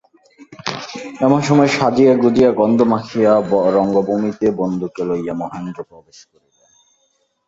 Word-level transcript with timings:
এমন 1.21 1.39
সময় 1.41 1.69
সাজিয়া-গুজিয়া 1.77 2.51
গন্ধ 2.51 2.79
মাখিয়া 2.91 3.33
রঙ্গভূমিতে 3.75 4.47
বন্ধুকে 4.51 5.01
লইয়া 5.05 5.33
মহেন্দ্র 5.33 5.79
প্রবেশ 5.83 6.19
করিলেন। 6.25 6.69